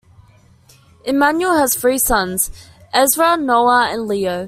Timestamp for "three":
1.75-1.99